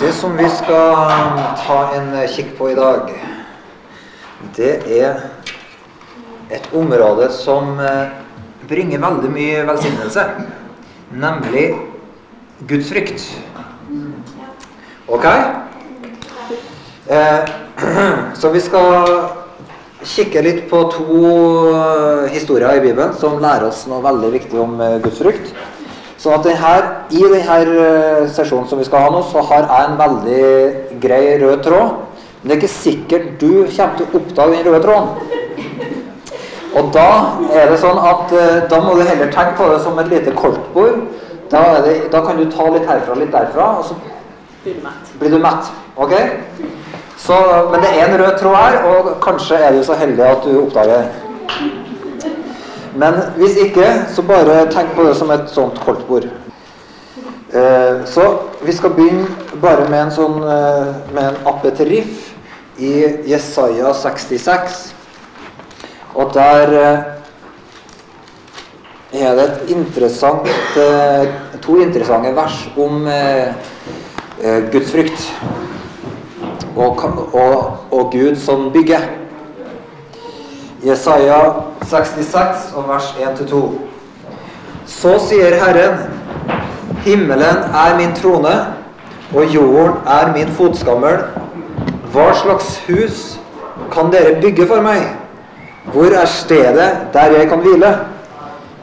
[0.00, 0.94] Det som vi skal
[1.60, 3.10] ta en kikk på i dag,
[4.56, 5.18] det er
[6.48, 8.14] et område som eh,
[8.70, 10.24] bringer veldig mye velsignelse,
[11.12, 11.66] nemlig
[12.70, 13.26] Guds frykt.
[15.04, 15.28] Ok?
[17.06, 17.52] Eh,
[18.40, 19.04] så vi skal
[20.00, 21.20] kikke litt på to
[21.76, 24.96] eh, historier i Bibelen som lærer oss noe veldig viktig om eh,
[26.20, 26.70] Så at denne,
[27.16, 31.62] I denne sesjonen som vi skal ha nå, så har jeg en veldig grei rød
[31.64, 31.94] tråd.
[32.42, 35.08] Men det er ikke sikkert du kommer til å oppdage den røde tråden.
[36.76, 37.06] Og da
[37.56, 38.34] er det sånn at
[38.70, 41.00] da må du heller tenke på det som et lite kortbord.
[41.50, 43.96] Da, det, da kan du ta litt herfra litt derfra, og så
[44.62, 45.14] blir du mett.
[45.18, 45.72] Blir du mett.
[45.96, 46.14] Ok?
[47.18, 47.36] Så,
[47.72, 50.60] men det er en rød tråd her, og kanskje er du så heldig at du
[50.62, 51.89] oppdager det.
[53.00, 56.26] Men hvis ikke, så bare tenk på det som et sånt koldtbord.
[57.50, 58.26] Eh, så
[58.62, 62.28] vi skal begynne bare med en sånn eh, med en apeteriff
[62.78, 62.92] i
[63.30, 64.82] Jesaja 66.
[66.20, 66.98] Og der eh,
[69.24, 70.46] er det et interessant,
[71.62, 73.48] to interessante vers om eh,
[74.42, 75.24] eh, Guds frykt
[76.76, 77.02] og,
[77.34, 77.56] og,
[77.90, 79.19] og Gud som bygger.
[80.84, 81.40] Jesaja
[81.84, 83.60] 66 og vers 1-2.
[84.88, 85.98] Så sier Herren,
[87.04, 88.54] himmelen er min trone,
[89.34, 91.20] og jorden er min fotskammel.
[92.14, 93.20] Hva slags hus
[93.92, 95.04] kan dere bygge for meg?
[95.92, 97.92] Hvor er stedet der jeg kan hvile?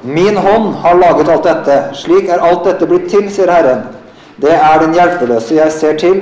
[0.04, 1.80] Min hånd har laget alt dette.
[1.98, 3.88] Slik er alt dette blitt til, sier Herren.
[4.38, 6.22] Det er den hjelpeløse jeg ser til,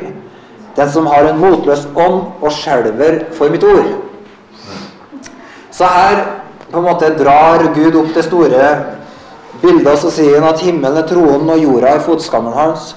[0.75, 4.04] den som har en motløs ånd og skjelver for mitt ord.
[5.75, 6.21] Så her
[6.71, 8.67] på en måte drar Gud opp det store
[9.61, 12.93] bildet, og så sier han at himmelen er tronen og jorda er fotskammelen hans.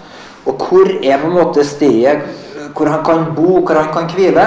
[0.46, 2.22] Og hvor er på en måte stedet
[2.76, 4.44] hvor han kan bo, hvor han kan hvile?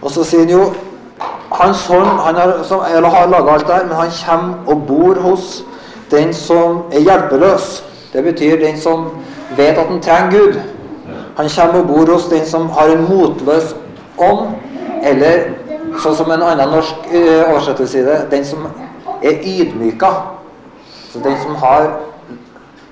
[0.00, 0.72] Og så sier han jo
[1.52, 4.86] Hans hånd han har, som, eller har laga alt det her, men han kommer og
[4.88, 5.64] bor hos
[6.10, 7.66] den som er hjelpeløs.
[8.12, 9.10] Det betyr den som
[9.56, 10.56] vet at han trenger Gud.
[11.36, 13.74] Han kommer og bor hos den som har en motløs
[14.16, 14.54] ånd,
[15.02, 15.44] eller
[16.00, 18.66] sånn som en annen norsk uh, oversettelse sier det, den som
[19.22, 20.12] er ydmyka.
[21.12, 21.92] Så den som har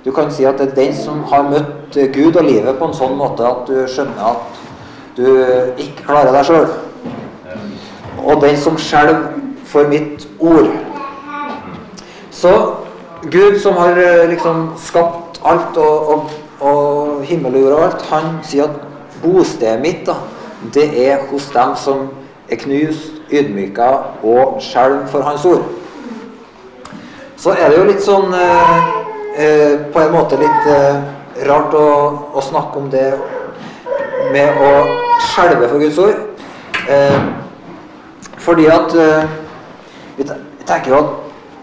[0.00, 2.94] Du kan si at det er den som har møtt Gud og livet på en
[2.96, 4.60] sånn måte at du skjønner at
[5.12, 5.26] du
[5.76, 6.70] ikke klarer deg sjøl.
[8.24, 9.26] Og den som skjelver
[9.68, 10.70] for mitt ord.
[12.30, 12.54] Så
[13.28, 14.00] Gud som har
[14.30, 16.30] liksom skapt alt og, og,
[16.60, 20.16] og himmel og jord og alt, han sier at bostedet mitt, da,
[20.74, 22.08] det er hos dem som
[22.50, 23.90] er knust, ydmyka
[24.26, 25.62] og skjelv for hans ord.
[27.40, 28.72] Så er det jo litt sånn eh,
[29.40, 30.98] eh, På en måte litt eh,
[31.48, 31.86] rart å,
[32.36, 33.06] å, snakke om det
[34.34, 34.72] med å
[35.30, 36.18] skjelve for Guds ord.
[38.44, 38.92] fordi at
[40.18, 41.00] Vi tenker jo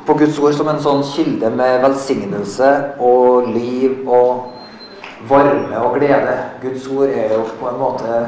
[0.08, 2.72] på Guds ord som en sånn kilde med velsignelse
[3.04, 6.36] og liv og varme og glede.
[6.64, 8.22] Guds ord er jo på en måte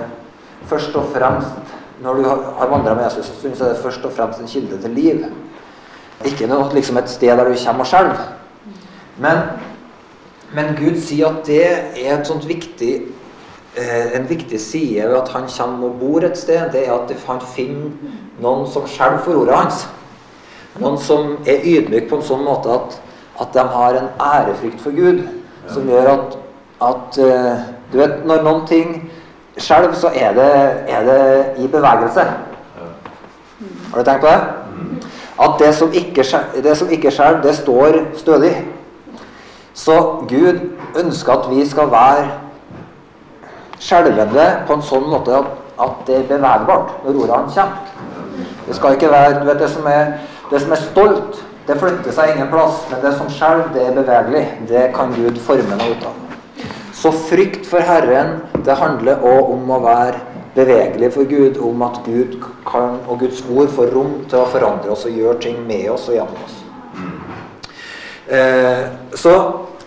[0.69, 4.39] først og fremst Når du har vandra med Jesus, så er det først og fremst
[4.39, 5.25] en kilde til liv.
[6.25, 8.21] Ikke noe, liksom et sted der du kommer og skjelver.
[9.19, 9.37] Men,
[10.55, 12.93] men, Gud sier at det er et sånt viktig,
[13.75, 16.71] eh, en viktig side ved at han kommer og bor et sted.
[16.71, 17.91] Det er at han finner
[18.39, 19.87] noen som skjelver for ordet hans.
[20.79, 22.99] Noen som er ydmyk på en sånn måte at,
[23.43, 25.25] at de har en ærefrykt for Gud.
[25.67, 26.37] Som gjør at,
[26.81, 29.08] at uh, Du vet, når noen ting
[29.59, 30.49] skjelver, så er det,
[30.87, 32.25] er det, i bevegelse.
[33.91, 34.41] Har du tenkt på det?
[35.39, 36.25] At det som ikke,
[36.63, 38.53] det som ikke skjelver, det står stødig.
[39.73, 40.59] Så Gud
[40.99, 42.27] ønsker at vi skal være
[43.79, 47.85] skjelvende på en sånn måte at, at det er bevegbart når ordene kommer.
[48.67, 50.11] Det skal ikke være du vet, det som er
[50.49, 52.81] det som er stolt, det flytter seg ingen plass.
[52.89, 54.45] Men det som skjelver, det er bevegelig.
[54.69, 56.28] Det kan Gud forme noe ut av.
[56.99, 60.19] Så frykt for Herren, det handler òg om å være
[60.55, 61.59] bevegelig for Gud.
[61.63, 62.35] Om at Gud
[62.67, 66.09] kan, og Guds ord får rom til å forandre oss og gjøre ting med oss
[66.11, 66.57] og gjennom oss.
[68.29, 68.83] Eh,
[69.15, 69.35] så,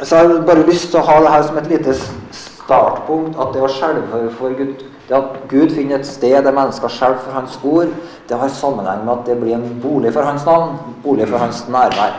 [0.00, 3.36] så jeg har bare lyst til å ha det her som et lite startpunkt.
[3.36, 7.18] At det å skjelve for Gud det at Gud finner et sted der mennesker skjelver
[7.24, 7.90] for Hans ord,
[8.28, 11.66] det har sammenheng med at det blir en bolig for Hans navn, bolig for Hans
[11.68, 12.14] nærvær.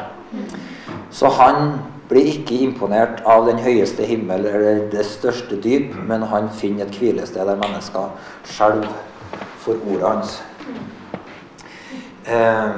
[1.09, 1.71] Så han
[2.13, 6.97] blir ikke imponert av den høyeste himmel eller det største dyp, men han finner et
[6.99, 8.11] hvilested der mennesker
[8.45, 8.91] skjelver
[9.63, 10.35] for ordet hans.
[12.29, 12.75] Eh,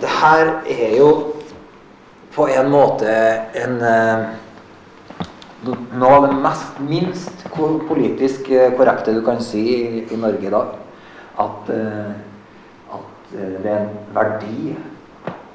[0.00, 1.10] det her er jo
[2.34, 3.10] på en måte
[3.60, 4.24] en eh,
[5.64, 8.48] noe av det mest, minst politisk
[8.78, 10.74] korrekte du kan si i, i Norge i dag.
[11.44, 12.10] At, eh,
[12.96, 14.74] at det er en verdi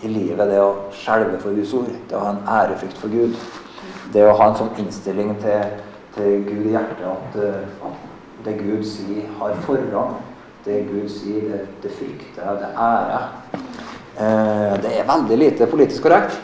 [0.02, 1.90] i livet, det å skjelve for Guds ord.
[2.08, 3.36] Det å ha en ærefrykt for Gud.
[4.14, 5.74] Det å ha en sånn innstilling til,
[6.16, 7.40] til Gud i hjertet at,
[7.90, 8.06] at,
[8.46, 10.16] det Gud sier, har forrang.
[10.64, 13.20] Det Gud sier, det, det frykter det ære.
[14.20, 16.38] Uh, det er veldig lite politisk korrekt.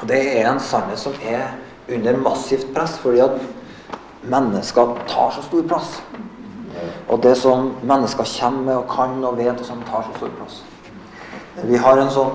[0.00, 1.50] Og det er en sannhet som er
[1.92, 3.36] under massivt press, fordi at
[4.26, 5.98] mennesker tar så stor plass.
[7.08, 10.32] Og det som mennesker kommer med og kan og vet, og som tar så stor
[10.40, 10.62] plass.
[11.64, 12.34] Vi har en sånn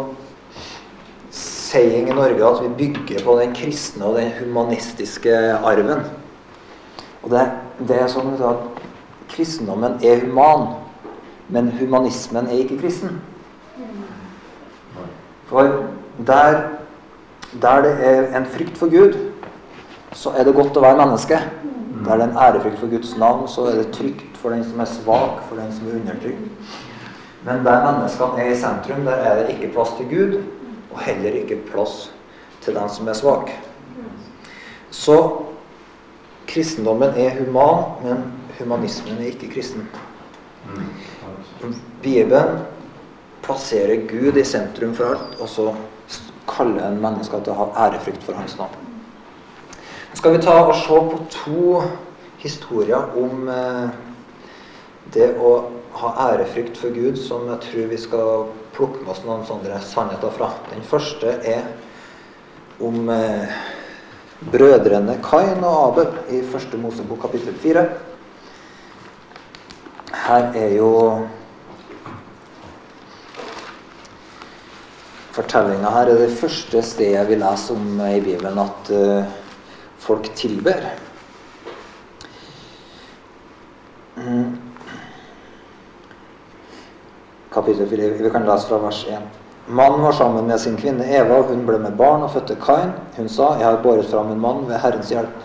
[1.32, 6.08] saying i Norge at vi bygger på den kristne og den humanistiske arven.
[7.22, 7.46] Og det,
[7.88, 8.82] det er sånn at
[9.32, 10.72] kristendommen er human,
[11.54, 13.22] men humanismen er ikke kristen.
[15.52, 15.84] For
[16.28, 16.64] der
[17.62, 19.18] der det er en frykt for Gud,
[20.14, 21.40] så er det godt å være menneske.
[22.06, 24.80] Der det er en ærefrykt for Guds navn, så er det trygt for den som
[24.80, 26.80] er svak, for den som er undertrykt.
[27.46, 30.36] Men der menneskene er i sentrum, der er det ikke plass til Gud,
[30.92, 32.12] og heller ikke plass
[32.62, 33.50] til den som er svak.
[34.92, 35.18] Så
[36.48, 38.24] kristendommen er human, men
[38.60, 39.88] humanismen er ikke kristen.
[42.02, 42.60] Bibelen
[43.42, 45.72] plasserer Gud i sentrum for alt, og så
[46.48, 48.88] kaller en menneske til å ha ærefrykt for hans navn.
[50.12, 51.82] Nå skal vi ta og se på to
[52.42, 53.94] historier om eh,
[55.14, 55.54] det å
[56.00, 58.46] ha ærefrykt for Gud, som jeg tror vi skal
[58.76, 60.54] plukke med oss noen sånne sannheter fra.
[60.72, 61.68] Den første er
[62.82, 63.52] om eh,
[64.52, 67.86] brødrene Kain og Abel i første Mosebok kapittel fire.
[70.12, 70.90] Her er jo
[75.32, 79.30] Fortellinga her er det første stedet vi leser om i Bibelen at uh,
[80.04, 80.90] folk tilber.
[87.74, 88.24] 4.4.
[88.24, 89.18] Vi kan lese fra vers 1.
[89.68, 92.92] Mannen var sammen med sin kvinne Eva, og hun ble med barn og fødte Kain.
[93.18, 95.42] Hun sa, 'Jeg har båret fram en mann ved Herrens hjelp'.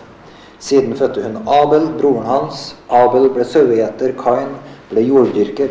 [0.59, 2.75] Siden fødte hun Abel, broren hans.
[2.89, 4.55] Abel ble sauegjeter, Kain
[4.89, 5.69] ble jorddyrker.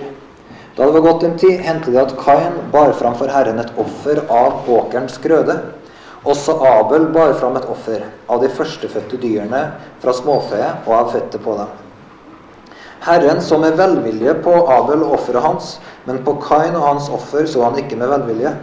[0.77, 3.73] Da det var gått en tid, hendte det at Kain bar fram for Herren et
[3.79, 5.61] offer av åkerens grøde.
[6.25, 9.73] Også Abel bar fram et offer av de førstefødte dyrene
[10.03, 11.86] fra småfe og av fettet på dem.
[13.01, 17.47] Herren så med velvilje på Abel og offeret hans, men på Kain og hans offer
[17.47, 18.55] så han ikke med velvilje.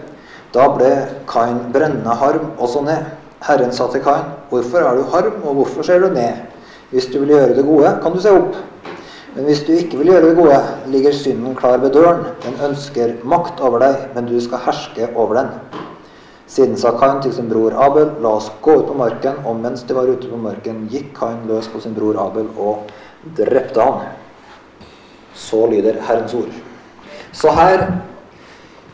[0.54, 0.92] Da ble
[1.30, 3.06] Kain brennende harm og så ned.
[3.44, 6.42] Herren sa til Kain, 'Hvorfor er du harm, og hvorfor ser du ned?'
[6.92, 8.56] 'Hvis du vil gjøre det gode, kan du se opp.'
[9.36, 12.26] Men hvis du ikke vil gjøre det gode, ligger synden klar ved døren.
[12.46, 15.48] Den ønsker makt over deg, men du skal herske over den.
[16.48, 19.40] Siden sa Kain til sin bror Abel, la oss gå ut på marken.
[19.46, 22.92] Og mens de var ute på marken, gikk Kain løs på sin bror Abel og
[23.38, 24.06] drepte han.
[25.44, 26.52] Så lyder Herrens ord.
[27.36, 27.88] Så her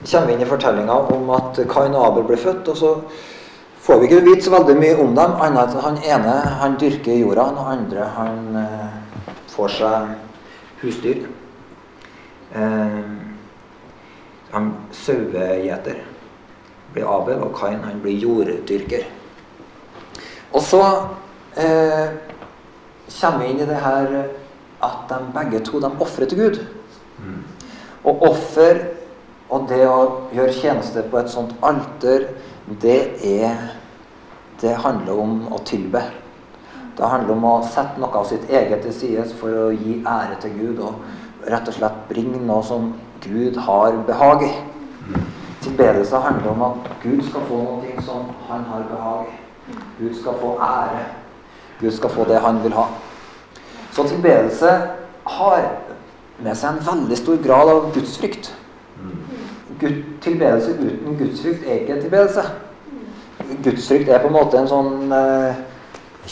[0.02, 2.68] kommer vi inn i fortellinga om at Kain og Abel ble født.
[2.68, 2.94] og så
[3.80, 7.20] får vi ikke vite så veldig mye om dem, annet enn han ene han dyrker
[7.20, 10.12] jorda, og den andre han eh, får seg
[10.82, 11.24] husdyr.
[12.56, 13.00] Eh,
[14.52, 16.04] han sauegjeter
[16.94, 19.08] blir Abel, og Kain han blir jorddyrker.
[20.54, 20.84] Og så
[21.58, 22.14] eh,
[23.20, 24.16] kommer vi inn i det her
[24.84, 26.60] at de begge to de ofrer til Gud.
[27.20, 27.44] Mm.
[28.04, 28.80] Og offer
[29.50, 32.30] og det å gjøre tjeneste på et sånt alter,
[32.82, 33.76] det er
[34.60, 36.02] Det handler om å tilbe.
[36.98, 40.36] Det handler om å sette noe av sitt eget til side for å gi ære
[40.44, 42.90] til Gud og rett og slett bringe noe som
[43.24, 44.52] Gud har behag i.
[45.64, 49.40] Tilbedelse handler om at Gud skal få noe som han har behag i.
[50.02, 51.06] Gud skal få ære.
[51.80, 52.90] Gud skal få det han vil ha.
[54.00, 54.70] Så tilbedelse
[55.24, 55.66] har
[56.40, 58.46] med seg en veldig stor grad av gudsfrykt.
[59.82, 62.46] Gud, tilbedelse uten gudsfrykt er ikke tilbedelse.
[63.66, 65.60] Gudsfrykt er på en måte en sånn eh,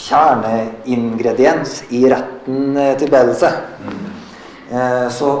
[0.00, 3.52] kjerneingrediens i retten eh, tilbedelse.
[4.72, 5.32] Eh, så,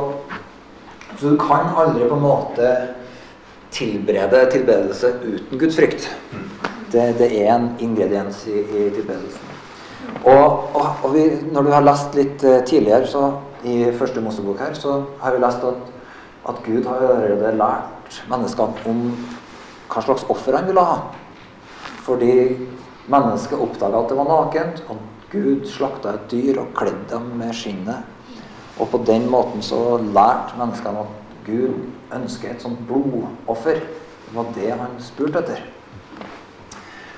[1.16, 2.74] så, du kan aldri på en måte
[3.72, 6.12] tilberede tilbedelse uten Guds frykt.
[6.92, 9.47] Det, det er en ingrediens i, i tilbedelsen.
[10.24, 13.28] Og, og, og vi, når du har lest litt uh, tidligere så,
[13.66, 15.94] i første Mosebok her, så har vi lest at,
[16.48, 19.06] at Gud har allerede lært menneskene om
[19.88, 21.00] hva slags offer han ville ha.
[22.06, 22.34] Fordi
[23.08, 24.98] Mennesket oppdaga at det var nakent, og
[25.32, 28.04] Gud slakta et dyr og kledde dem med skinnet.
[28.78, 31.78] Og på den måten så lærte menneskene at Gud
[32.14, 33.80] ønsker et sånt blodoffer.
[34.26, 35.62] Det var det han spurte etter.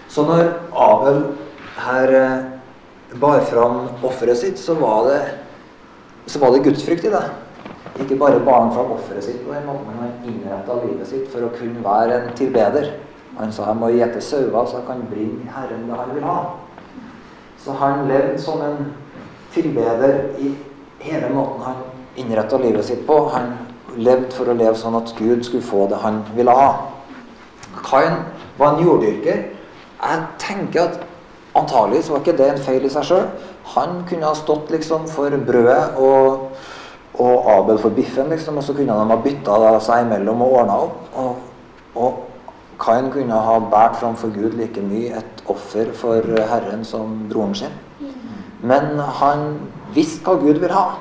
[0.09, 1.21] Så når Abel
[1.81, 2.47] her eh,
[3.19, 5.21] bar fram offeret sitt, så var det,
[6.27, 7.25] så var det gudsfrykt i det.
[8.01, 11.29] Ikke bare bar han fram offeret sitt på den måten, men han innretta livet sitt
[11.33, 12.93] for å kunne være en tilbeder.
[13.39, 16.39] Han sa jeg må gjete sauer så jeg kan bringe Herren det han vil ha.
[17.61, 18.93] Så han levde som en
[19.55, 20.55] tilbeder i
[21.01, 21.83] hele måten han
[22.21, 23.19] innretta livet sitt på.
[23.35, 23.53] Han
[23.97, 26.71] levde for å leve sånn at Gud skulle få det han ville ha.
[27.85, 28.23] Kain
[28.59, 29.45] var en jorddyrker.
[30.01, 31.10] Jeg tenker at
[31.59, 33.29] antagelig så var ikke det en feil i seg sjøl.
[33.75, 36.49] Han kunne ha stått liksom for brødet og,
[37.21, 40.81] og Abel for biffen, liksom, og så kunne de ha bytta seg imellom og ordna
[40.87, 41.01] opp.
[41.21, 42.27] Og, og
[42.81, 47.75] Kain kunne ha båret framfor Gud like mye et offer for Herren som broren sin.
[48.63, 49.59] Men han
[49.95, 50.99] visste hva Gud ville ha.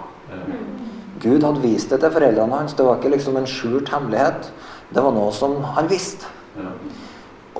[1.19, 2.75] Gud hadde vist det til foreldrene hans.
[2.75, 4.51] Det var ikke liksom en skjult hemmelighet.
[4.95, 6.27] Det var noe som han visste.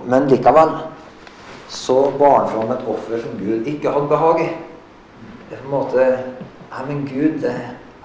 [0.08, 0.72] Men likevel
[1.70, 4.50] så bar han fram et offer som Gud ikke hadde behag i.
[5.50, 6.08] Det er på en måte
[6.70, 7.46] Nei, men Gud,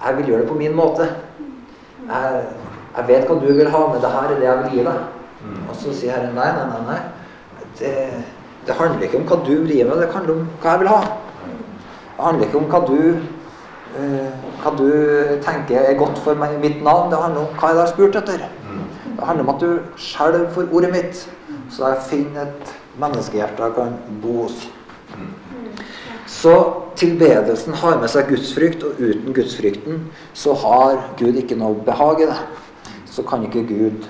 [0.05, 1.05] jeg vil gjøre det på min måte.
[2.07, 2.39] Jeg,
[2.97, 5.03] jeg vet hva du vil ha, men det her er det jeg vil gi deg.
[5.45, 5.59] Mm.
[5.69, 6.79] Og så sier Herren nei, nei, nei.
[6.87, 7.59] nei.
[7.77, 7.91] Det,
[8.65, 10.89] det, handler ikke om hva du vil gi meg, det handler om hva jeg vil
[10.89, 10.99] ha.
[12.15, 12.97] Det handler ikke om hva du,
[13.99, 14.89] uh, hva du
[15.45, 17.11] tenker er godt for meg, mitt navn.
[17.13, 18.47] Det handler om hva jeg har spurt etter.
[18.65, 18.81] Mm.
[19.11, 21.21] Det handler om at du skjelver for ordet mitt,
[21.69, 24.67] så jeg finner et menneskehjerte jeg kan bo hos.
[25.15, 25.33] Mm.
[26.27, 26.53] Så
[26.95, 32.29] tilbedelsen har med seg gudsfrykt, og uten gudsfrykten så har Gud ikke noe behag i
[32.31, 32.39] det.
[33.11, 34.07] Så kan ikke Gud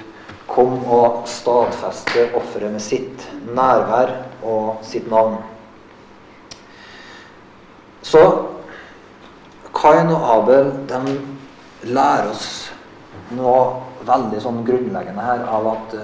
[0.48, 3.26] komme og stadfeste offeret med sitt
[3.56, 4.14] nærvær
[4.46, 5.40] og sitt navn.
[8.06, 8.22] Så
[9.76, 11.18] Kain og Abel de
[11.90, 12.70] lærer oss
[13.36, 15.96] noe veldig sånn grunnleggende her av at,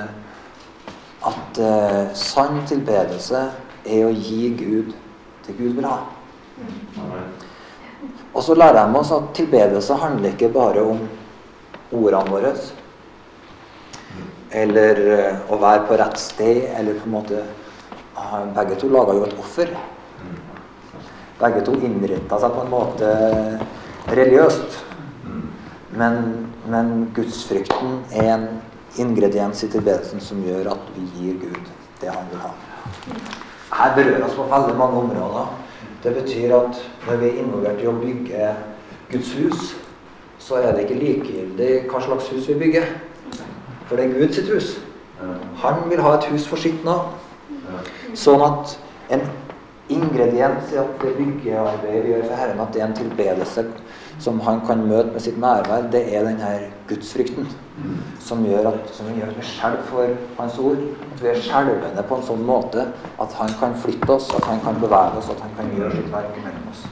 [1.29, 3.45] at eh, sann tilbedelse
[3.85, 4.93] er å gi Gud
[5.45, 5.97] det Gud vil ha.
[8.33, 11.01] Og så lærer de oss at tilbedelse handler ikke bare om
[11.91, 12.53] ordene våre
[14.51, 17.41] eller eh, å være på rett sted, eller på en måte
[18.19, 19.71] ah, Begge to laga jo et offer.
[21.39, 23.11] Begge to innretta seg på en måte
[24.11, 24.81] religiøst.
[25.95, 26.19] Men,
[26.71, 28.45] men gudsfrykten er en
[29.00, 31.69] ingrediens i tilbedelsen som gjør at vi gir Gud
[32.01, 32.51] det han vil ha.
[33.71, 35.51] Her berører oss på veldig mange områder.
[36.03, 38.51] Det betyr at når vi er involvert i å bygge
[39.12, 39.75] Guds hus,
[40.41, 42.88] så er det ikke likegyldig hva slags hus vi bygger.
[43.88, 44.71] For det er Guds hus.
[45.62, 46.98] Han vil ha et hus for sitt nå.
[48.17, 48.75] Sånn at
[49.13, 49.24] en
[49.91, 53.65] ingrediens i at det byggearbeidet vi gjør for Herren, at det er en tilbedelse
[54.21, 56.49] som han kan møte med sitt nærvær, det er denne
[56.89, 57.47] gudsfrykten
[58.21, 60.83] som gjør at, gjør at vi skjelver for Hans ord.
[61.13, 62.85] At vi er skjelvende på en sånn måte
[63.21, 66.11] at han kan flytte oss, at han kan bevege oss, at han kan gjøre sitt
[66.13, 66.85] verk mellom oss.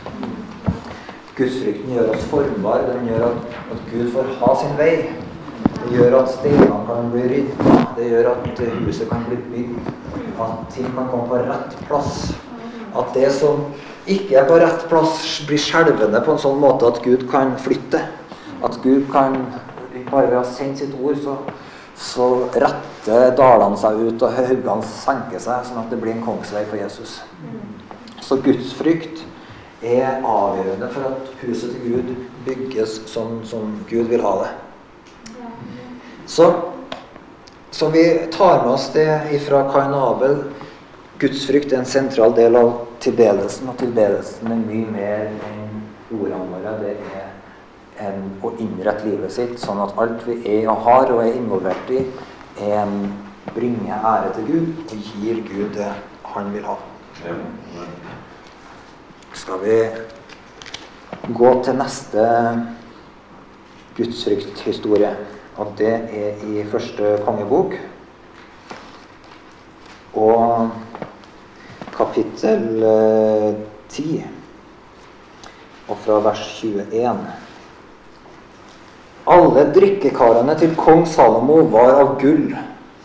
[1.37, 2.87] Gudsfrykten gjør oss formbare.
[2.89, 4.93] Den gjør at, at Gud får ha sin vei.
[5.79, 7.77] Det gjør at steinene kan bli rydda.
[7.95, 9.93] Det gjør at huset kan bli bygd.
[10.39, 12.33] At ting kan komme på rett plass.
[12.97, 13.69] At det som
[14.09, 18.01] ikke er på rett plass, blir skjelvende på en sånn måte at Gud kan flytte.
[18.65, 19.41] At Gud kan
[20.09, 21.33] Bare ved å sende sitt ord, så,
[21.99, 26.63] så retter dalene seg ut, og haugene senker seg, sånn at det blir en kongsvei
[26.69, 27.17] for Jesus.
[28.23, 29.21] Så Guds frykt
[29.83, 32.09] er avgjørende for at huset til Gud
[32.47, 34.49] bygges sånn som Gud vil ha det.
[36.29, 36.47] Så,
[37.71, 39.09] så vi tar med oss det
[39.45, 40.41] fra Kain og Abel.
[41.19, 42.69] Gudsfrykt er en sentral del av
[43.03, 45.81] tilbedelsen, og tilbedelsen er mye mer enn
[46.15, 46.75] ordene våre.
[46.79, 51.25] Det er en, å innrette livet sitt sånn at alt vi er og har og
[51.25, 52.05] er involvert i,
[52.63, 52.95] er en
[53.51, 55.91] bringe ære til Gud og gir Gud det
[56.31, 56.77] han vil ha.
[59.35, 59.77] Skal vi
[61.35, 62.25] gå til neste
[63.99, 65.15] gudsfrykthistorie?
[65.59, 67.75] Og det er i første kongebok.
[70.15, 70.69] Og
[71.99, 73.53] kapittel eh,
[73.91, 74.23] 10,
[75.89, 77.21] og fra vers 21.
[79.29, 82.53] Alle drikkekarene til kong Salomo var av gull,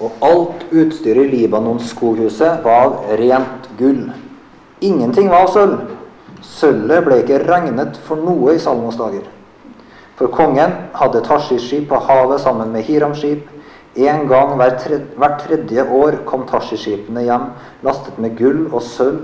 [0.01, 4.07] og alt utstyret i Libanons skoghuset var av rent gull.
[4.85, 5.77] Ingenting var av sølv.
[6.45, 9.25] Sølvet ble ikke regnet for noe i Salomos dager.
[10.19, 13.49] For kongen hadde Tashis-skip på havet sammen med Hiram-skip.
[13.97, 17.47] En gang hvert tredje år kom Tashi-skipene hjem
[17.87, 19.21] lastet med gull og sølv,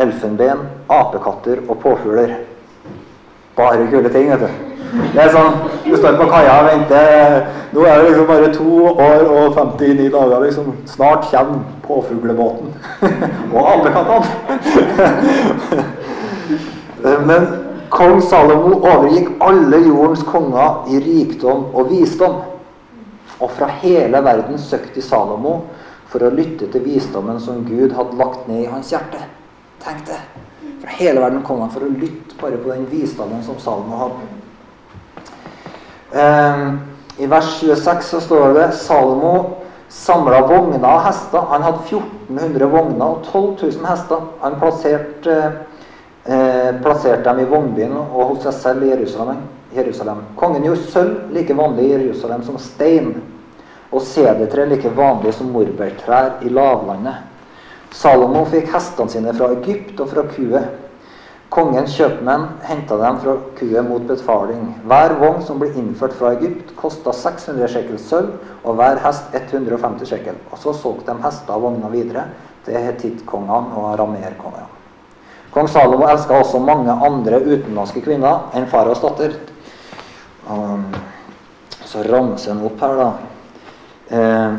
[0.00, 2.34] elfenben, apekatter og påfugler.
[3.56, 4.48] Bare kule ting, vet du.
[5.12, 5.54] Det er sånn,
[5.86, 7.46] Du står på kaia og venter.
[7.72, 10.40] Nå er det liksom bare to år og 59 dager.
[10.44, 10.72] liksom.
[10.86, 12.74] Snart kommer påfuglebåten.
[13.54, 14.26] og apekattene.
[17.28, 17.46] Men
[17.90, 22.40] kong Salomo overgikk alle jordens konger i rikdom og visdom.
[23.42, 25.56] Og fra hele verden søkte Salomo
[26.12, 29.22] for å lytte til visdommen som Gud hadde lagt ned i hans hjerte.
[29.82, 30.20] Tenk det.
[30.82, 34.30] Fra hele verden kom han for å lytte bare på den visdommen som Salomo hadde.
[36.12, 36.78] Um,
[37.18, 39.34] I vers 26 så står det Salomo
[39.92, 41.48] samla vogner og hester.
[41.50, 44.22] Han hadde 1400 vogner og 12 000 hester.
[44.40, 45.36] Han plasserte,
[46.24, 49.42] eh, plasserte dem i vognbyen og hos seg selv i Jerusalem.
[49.74, 50.24] Jerusalem.
[50.36, 53.14] Kongen gjorde sølv like vanlig i Jerusalem som stein,
[53.92, 57.28] og sedertre like vanlig som morbærtrær i lavlandet.
[57.92, 60.62] Salomo fikk hestene sine fra Egypt og fra Kue.
[61.52, 64.70] Kongens kjøpmenn henta dem fra Kue mot befaling.
[64.88, 70.08] Hver vogn som ble innført fra Egypt, kosta 600 shekel sølv, og hver hest 150
[70.08, 70.38] shekel.
[70.48, 72.30] Og så solgte de hester og vogner videre
[72.64, 74.70] til hetittkongene og arameerkongene.
[75.52, 79.36] Kong Salomo elska også mange andre utenlandske kvinner enn faraos datter.
[80.48, 80.88] Um,
[81.84, 83.31] så ramser han opp her, da.
[84.12, 84.52] Eh,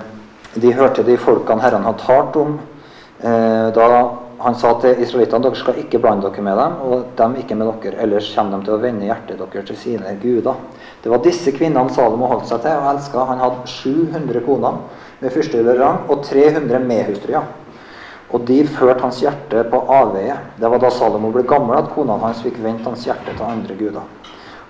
[0.53, 2.59] de hørte de folkene Herren hadde talt om.
[3.21, 3.87] Eh, da
[4.43, 7.69] han sa til israelittene dere skal ikke blande dere med dem, og dem ikke med
[7.83, 10.57] dere, ellers kommer de til å vende hjertet deres til sine guder.
[11.03, 13.27] Det var disse kvinnene Salomo holdt seg til og elska.
[13.29, 14.81] Han hadde 700 koner
[15.21, 17.45] med fyrstehøyde rang og 300 medhustruer.
[18.33, 20.35] Og de førte hans hjerte på avveie.
[20.57, 23.77] Det var da Salomo ble gammel at konene hans fikk vendt hans hjerte til andre
[23.77, 24.09] guder.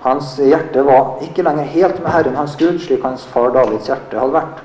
[0.03, 4.19] Hans hjerte var ikke lenger helt med Herren hans Gud, slik hans far Davids hjerte
[4.19, 4.63] hadde vært.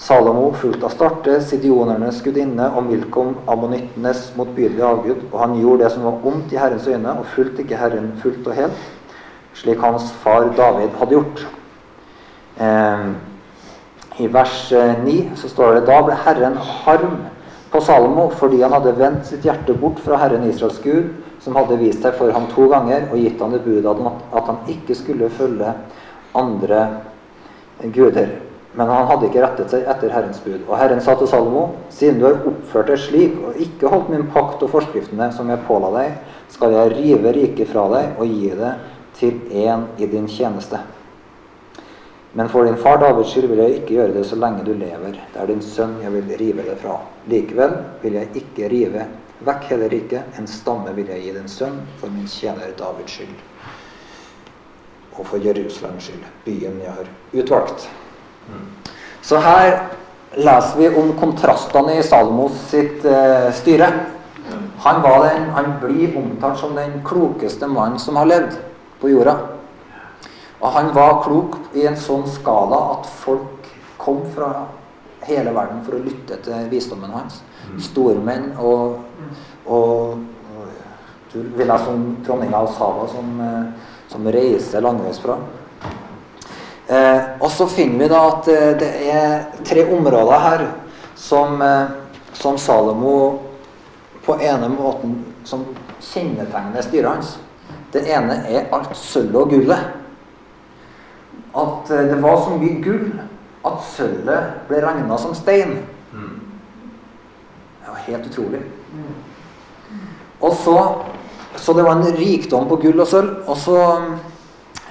[0.00, 5.26] Salomo fulgte Astarte, sidionernes gudinne, og Milkom, ammonittenes motbydelige avgud.
[5.28, 8.48] Og han gjorde det som var ondt i Herrens øyne, og fulgte ikke Herren fullt
[8.48, 8.86] og helt,
[9.60, 11.44] slik hans far David hadde gjort.
[12.56, 13.04] Eh,
[14.24, 14.56] I vers
[15.04, 17.20] 9 eh, så står det da ble Herren harm
[17.70, 21.12] på Salomo fordi han hadde vendt sitt hjerte bort fra Herren Israels Gud,
[21.44, 24.64] som hadde vist seg for ham to ganger og gitt ham det budet at han
[24.68, 25.74] ikke skulle følge
[26.34, 26.86] andre
[27.92, 28.49] guder.
[28.72, 30.60] Men han hadde ikke rettet seg etter Herrens bud.
[30.68, 34.28] Og Herren sa til Salomo, siden du har oppført deg slik og ikke holdt min
[34.30, 36.14] pakt og forskriftene som jeg påla deg,
[36.54, 38.72] skal jeg rive riket fra deg og gi det
[39.18, 40.78] til en i din tjeneste.
[42.32, 45.16] Men for din far Davids skyld vil jeg ikke gjøre det så lenge du lever.
[45.32, 47.00] Det er din sønn jeg vil rive det fra.
[47.26, 49.06] Likevel vil jeg ikke rive
[49.46, 50.38] vekk hele riket.
[50.38, 53.34] En stamme vil jeg gi din sønn for min tjener Davids skyld.
[55.18, 57.88] Og for Jerusalems skyld, byen jeg har utvalgt.
[59.22, 59.74] Så her
[60.36, 63.90] leser vi om kontrastene i Salmos sitt eh, styre.
[64.80, 68.56] Han, den, han, blir omtalt som den klokeste mannen som har levd
[69.00, 69.36] på jorda.
[70.60, 73.68] Og han var klok i en sånn skala at folk
[74.00, 74.50] kom fra
[75.28, 77.42] hele verden for å lytte til visdommen hans.
[77.84, 79.02] Stormenn og,
[79.68, 80.20] og,
[81.34, 85.36] vil jeg som dronninga av Sava, som, eh, som reiser langveisfra.
[86.90, 90.64] Eh, og så finner vi da at eh, det er tre områder her
[91.14, 91.92] som, eh,
[92.34, 93.12] som Salomo
[94.24, 95.12] på ene måten
[95.46, 95.62] som
[96.02, 97.36] kjennetegner styret hans.
[97.94, 99.92] Det ene er alt sølvet og gullet.
[101.54, 103.06] At eh, det var så mye gull
[103.70, 105.76] at sølvet ble regna som stein.
[106.10, 108.64] Det var helt utrolig.
[110.40, 110.76] Og så,
[111.54, 113.32] så det var en rikdom på gull og sølv.
[113.46, 113.78] Og så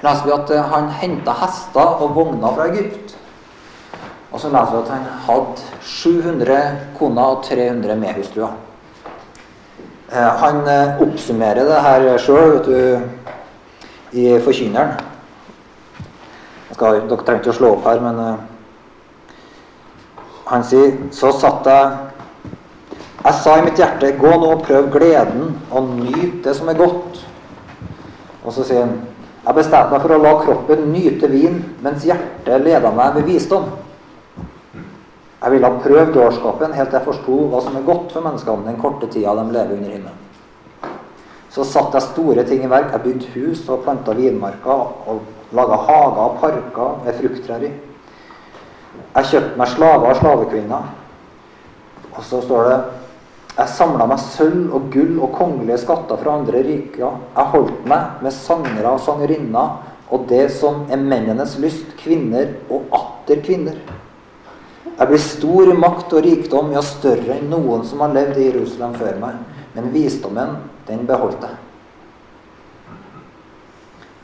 [0.03, 3.15] leser vi at eh, han henta hester og vogner fra Egypt.
[4.31, 6.59] Og så leser vi at han hadde 700
[6.99, 8.53] koner og 300 medhustruer.
[10.11, 12.61] Eh, han eh, oppsummerer det her sjøl
[14.11, 14.95] i Forkynneren.
[16.79, 18.19] Dere trenger ikke å slå opp her, men
[20.47, 21.89] han sier Så satt jeg
[23.25, 26.79] Jeg sa i mitt hjerte, gå nå og prøv gleden og nyt det som er
[26.79, 27.19] godt.
[28.45, 28.93] Og så sier han
[29.49, 33.63] jeg bestemte meg for å la kroppen nyte vin, mens hjertet leda meg ved visdom.
[35.39, 38.67] Jeg ville ha prøvd dårskapen helt til jeg forsto hva som er godt for menneskene
[38.67, 40.91] den korte tida de lever under himmelen.
[41.49, 42.91] Så satte jeg store ting i verk.
[42.93, 45.23] Jeg bygde hus og planta vinmarker og
[45.57, 47.71] laga hager og parker med frukttrær i.
[49.15, 50.91] Jeg kjøpte meg slaver og slavekvinner.
[52.13, 52.77] Og så står det
[53.59, 57.17] jeg samla meg sølv og gull og kongelige skatter fra andre riker.
[57.35, 59.73] Jeg holdt meg med sangere og sangerinner
[60.09, 63.77] og det som er mennenes lyst, kvinner og atter kvinner.
[64.99, 68.47] Jeg blir stor i makt og rikdom, ja, større enn noen som har levd i
[68.49, 69.37] Jerusalem før meg.
[69.75, 70.55] Men visdommen,
[70.87, 71.59] den beholdt jeg.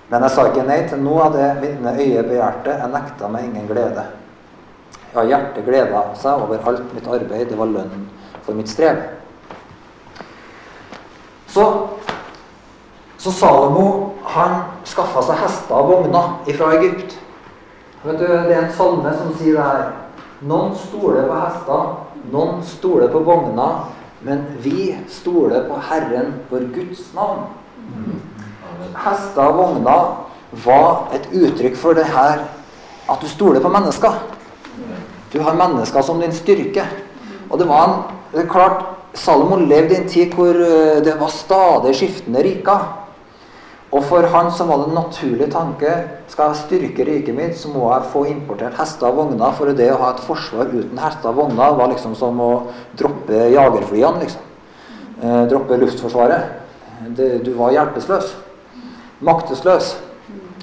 [0.10, 2.76] Men jeg sa ikke nei til noe av det mine øye begjærte.
[2.82, 4.08] Jeg nekta meg ingen glede.
[5.14, 7.48] Ja, hjertet gleda seg over alt mitt arbeid.
[7.52, 8.10] Det var lønnen
[8.46, 9.00] for mitt strev.
[11.56, 11.88] Så
[13.18, 17.16] Så Salomo han skaffa seg hester og vogner fra Egypt.
[18.04, 19.86] Vet du, Det er en salme som sier det her.
[20.42, 21.86] Noen stoler på hester,
[22.32, 23.88] noen stoler på vogner,
[24.22, 27.48] men vi stoler på Herren, vår Guds navn.
[29.06, 30.12] Hester og vogner
[30.66, 32.44] var et uttrykk for det her
[33.10, 34.20] at du stoler på mennesker.
[35.34, 36.84] Du har mennesker som din styrke.
[37.50, 38.84] Og det var en, det er klart,
[39.16, 42.86] Salomo levde i en tid hvor eh, det var stadig skiftende riker.
[43.96, 45.92] Og for han så var det en naturlig tanke
[46.28, 49.54] skal jeg styrke riket mitt, så må jeg få importert hester og vogner.
[49.56, 52.50] For det å ha et forsvar uten hester og vogner var liksom som å
[52.98, 54.26] droppe jagerflyene.
[54.26, 54.42] liksom.
[55.22, 56.52] Eh, droppe luftforsvaret.
[57.16, 58.34] Det, du var hjelpeløs.
[59.24, 59.94] Maktesløs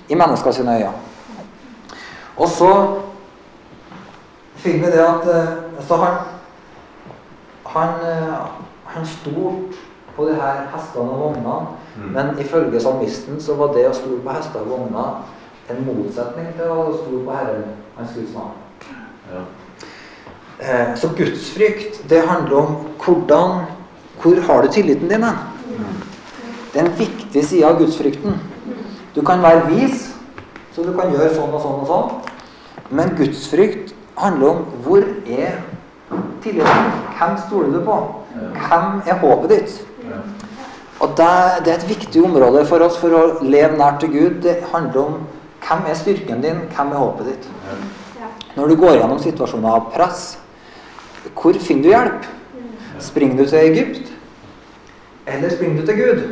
[0.08, 0.92] i mennesker sine øyne.
[2.36, 2.70] Og så
[4.60, 5.56] finner vi det at eh,
[5.88, 6.20] så han
[7.72, 8.34] han, eh,
[8.84, 9.76] han stolte
[10.16, 11.54] på de her hestene og vognene.
[11.96, 12.10] Mm.
[12.12, 15.22] Men ifølge salmisten så var det å stole på hester og vogner
[15.72, 17.64] en motsetning til å stole på Herren,
[17.96, 18.58] hans Guds navn.
[19.32, 19.42] Ja.
[20.62, 23.64] Eh, så gudsfrykt, det handler om hvordan
[24.22, 25.84] Hvor har du tilliten din Mm.
[26.72, 28.34] Det er en viktig side av gudsfrykten.
[29.14, 30.14] Du kan være vis,
[30.72, 32.10] så du kan gjøre sånn og sånn og sånn.
[32.90, 35.58] Men gudsfrykt handler om hvor er
[36.42, 36.92] tilliten?
[37.18, 37.96] Hvem stoler du på?
[38.34, 39.78] Hvem er håpet ditt?
[41.02, 41.30] Og det,
[41.64, 44.36] det, er et viktig område for oss for å leve nært til Gud.
[44.44, 45.16] Det handler om
[45.62, 47.48] hvem er styrken din, hvem er håpet ditt.
[48.56, 50.22] Når du går gjennom situasjoner av press,
[51.38, 52.30] hvor finner du hjelp?
[53.02, 54.12] Springer du til Egypt?
[55.26, 56.22] Eller springer du til Gud?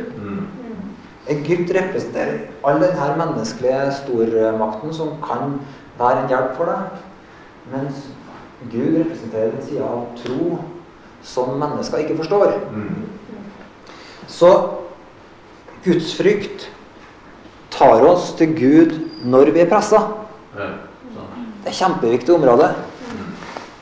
[1.31, 5.59] Egypt representerer all denne menneskelige stormakten som kan
[5.99, 7.03] være en hjelp for deg.
[7.71, 8.07] Mens
[8.69, 10.59] Gud representerer den sida av tro
[11.25, 12.53] som mennesker ikke forstår.
[14.27, 14.51] Så
[15.85, 16.69] gudsfrykt
[17.73, 18.93] tar oss til Gud
[19.25, 20.03] når vi er pressa.
[20.53, 22.69] Det er et kjempeviktig område.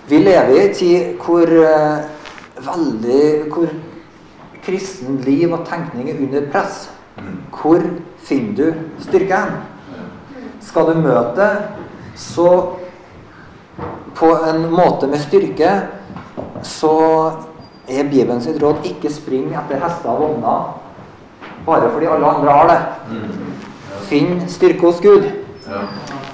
[0.09, 1.99] Vi lever i en tid hvor uh,
[2.65, 3.69] veldig hvor
[4.65, 6.87] kristen liv og tenkning er under press.
[7.53, 7.83] Hvor
[8.25, 9.59] finner du styrken?
[10.63, 11.47] Skal du møte
[12.19, 12.49] så
[14.15, 15.71] på en måte med styrke,
[16.65, 16.95] så
[17.89, 20.67] er Bibelen sitt råd ikke spring etter hester og vogner
[21.65, 22.79] bare fordi alle andre har det.
[24.09, 25.27] Finn styrke hos Gud.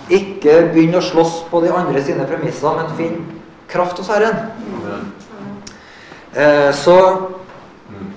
[0.09, 3.17] Ikke begynn å slåss på de andre sine premisser, men finn
[3.71, 4.37] kraft hos Herren.
[6.35, 6.97] Eh, så,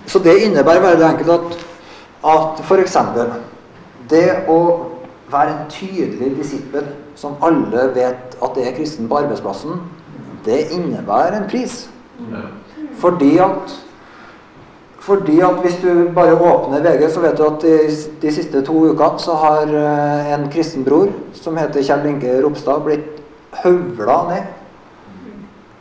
[0.07, 1.59] så, det innebærer veldig enkelt at,
[2.35, 2.97] at f.eks.
[4.11, 4.59] det å
[5.33, 6.87] være en tydelig disippel
[7.19, 9.81] som alle vet at det er kristen på arbeidsplassen,
[10.45, 11.91] det innebærer en pris.
[12.99, 13.77] Fordi at
[15.09, 17.79] fordi at hvis du bare åpner VG, så vet du at de,
[18.23, 22.83] de siste to ukene så har eh, en kristen bror som heter Kjell Inge Ropstad,
[22.85, 23.23] blitt
[23.63, 24.51] høvla ned.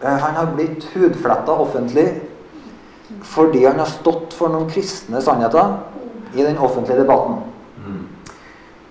[0.04, 2.08] Eh, han har blitt hudfletta offentlig
[3.24, 5.76] fordi han har stått for noen kristne sannheter
[6.36, 7.42] i den offentlige debatten.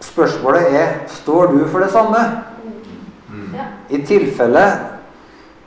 [0.01, 2.21] Spørsmålet er står du for det samme.
[3.91, 4.65] I tilfelle,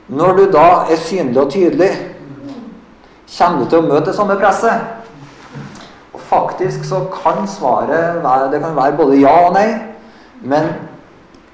[0.08, 1.90] når du da er synlig og tydelig
[3.30, 4.80] Kommer du til å møte det samme presset?
[6.12, 9.68] Og Faktisk så kan svaret være Det kan være både ja og nei.
[10.42, 10.72] Men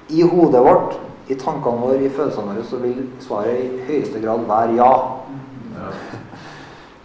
[0.09, 4.45] i hodet vårt, i tankene våre, i følelsene våre, så vil svaret i høyeste grad
[4.47, 4.91] være ja.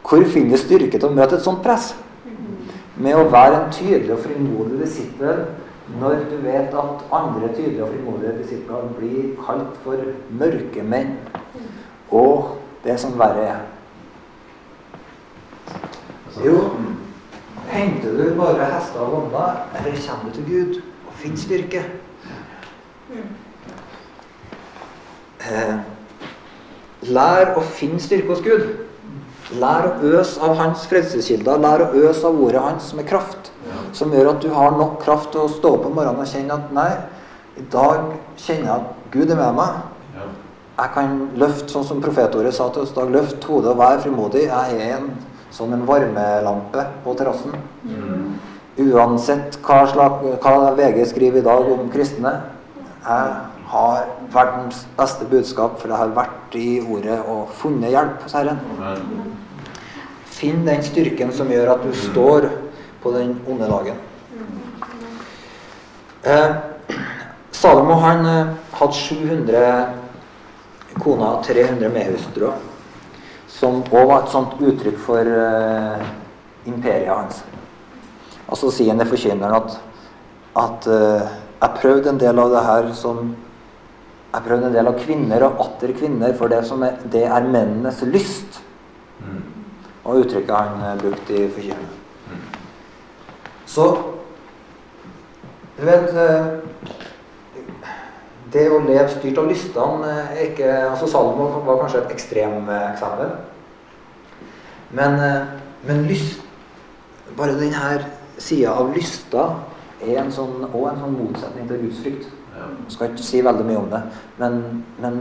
[0.08, 1.92] Hvor finner styrke til å møte et sånt press?
[2.96, 5.44] Med å være en tydelig og frimodig disippel
[6.00, 9.96] når du vet at andre tydelige og frimodige disipler blir kalt for
[10.30, 11.16] mørke menn
[12.10, 13.60] og det som verre er.
[16.44, 16.56] Jo,
[17.68, 21.84] henter du bare hester og vogner, eller kommer du til Gud og finner styrke?
[25.42, 25.74] Eh,
[27.12, 28.68] lær å finne styrke hos Gud.
[29.60, 31.60] Lær å øse av Hans fredskilder.
[31.60, 33.51] Lær å øse av ordet Hans med kraft.
[33.92, 36.56] Som gjør at du har nok kraft til å stå opp om morgenen og kjenne
[36.56, 36.90] at nei,
[37.60, 39.80] i dag kjenner jeg at Gud er med meg.
[40.72, 44.46] Jeg kan løfte, sånn som profetordet sa til oss dag, løft hodet og vær frimodig.
[44.48, 45.10] Jeg er en
[45.52, 47.58] som en varmelampe på terrassen.
[47.84, 48.32] Mm.
[48.88, 52.32] Uansett hva, slag, hva, VG skriver i dag om kristne.
[53.04, 53.34] Jeg
[53.72, 58.64] har verdens beste budskap, for jeg har vært i ordet og funnet hjelp hos Herren.
[60.32, 62.48] Finn den styrken som gjør at du står
[63.02, 63.96] på den onde dagen.
[66.22, 66.50] Eh,
[67.50, 69.64] Salomo han eh, hadde 700
[71.02, 72.68] koner og 300 medhustruer
[73.52, 76.04] som òg var et sånt uttrykk for eh,
[76.66, 77.42] imperiet hans.
[78.48, 79.76] Og så sier han til forkynneren at,
[80.58, 83.32] at eh, jeg prøvde en del av det her som
[84.32, 87.44] Jeg prøvde en del av kvinner og atter kvinner, for det, som er, det er
[87.44, 88.62] mennenes lyst.
[89.20, 89.42] Mm.
[90.08, 91.98] Og uttrykket han uh, brukte i forkynneren.
[93.72, 93.86] Så
[95.78, 96.58] du vet uh,
[98.52, 103.30] Det å leve styrt av lystene er ikke altså Salomo var kanskje et ekstremeksempel.
[104.92, 105.16] Men,
[105.88, 106.42] men lyst
[107.32, 108.02] Bare denne
[108.36, 109.46] sida av lysta
[110.02, 112.26] er en sånn, også en sånn motsetning til gudsfrykt.
[112.52, 114.00] Jeg skal ikke si veldig mye om det,
[114.40, 114.58] men,
[115.00, 115.18] men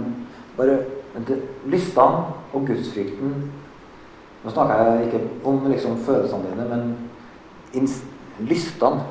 [0.58, 0.82] bare
[1.72, 3.36] lystene og gudsfrykten
[4.42, 6.96] Nå snakker jeg ikke om liksom, følelsene dine, men
[8.39, 9.04] lystene,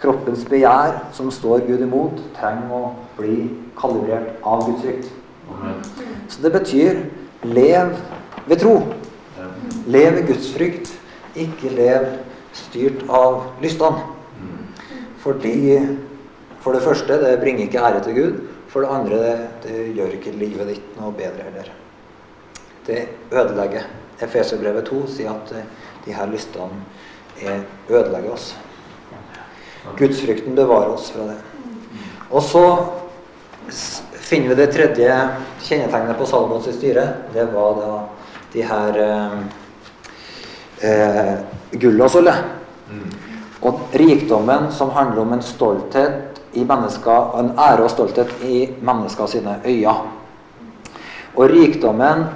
[0.00, 2.82] kroppens begjær, som står Gud imot, trenger å
[3.16, 3.46] bli
[3.78, 5.12] kalibrert av Guds frykt.
[6.28, 7.00] Så det betyr
[7.46, 7.94] lev
[8.46, 8.76] ved tro.
[9.86, 10.92] Lev i Guds frykt,
[11.36, 12.10] ikke lev
[12.56, 14.04] styrt av lystene.
[15.22, 15.56] Fordi
[16.66, 18.38] For det første, det bringer ikke ære til Gud.
[18.66, 21.68] For det andre, det, det gjør ikke livet ditt noe bedre heller.
[22.88, 23.84] Det ødelegger.
[24.18, 25.68] Efeserbrevet 2 sier at eh,
[26.02, 26.80] de her lystene
[27.88, 28.54] ødelegger oss.
[29.98, 31.36] Gudsfrykten bevarer oss fra det.
[32.30, 32.64] Og så
[34.26, 35.16] finner vi det tredje
[35.62, 37.06] kjennetegnet på Salomons styre.
[37.34, 37.92] Det var da
[38.52, 39.36] de her eh,
[40.88, 41.34] eh,
[41.78, 42.52] gull og sølvet.
[43.66, 49.30] Og rikdommen som handler om en stolthet i mennesker, en ære og stolthet i mennesker
[49.30, 49.96] sine øyne.
[51.36, 52.26] Og rikdommen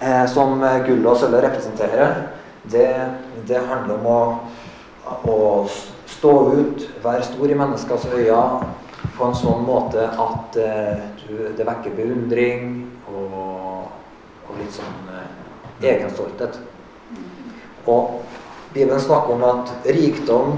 [0.00, 2.14] eh, som gull og sølvet representerer,
[2.72, 2.88] det,
[3.48, 4.20] det, handler om å,
[5.28, 5.36] å
[6.10, 8.70] stå ut, være stor i menneskers øyne
[9.16, 11.02] på en sånn måte at eh,
[11.56, 12.68] det vekker beundring
[13.10, 13.88] og,
[14.48, 16.60] og litt sånn eh, egenstolthet.
[17.90, 18.22] Og
[18.72, 20.54] Bibelen snakker om at rikdom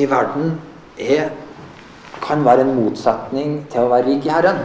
[0.00, 0.54] i verden
[0.98, 1.32] er,
[2.24, 4.62] kan være en motsetning til å være rik i Herren.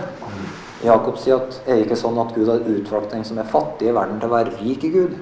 [0.86, 3.90] Jakob sier at er det ikke sånn at Gud har utvalgt den som er fattig
[3.90, 5.18] i verden, til å være rik i Gud.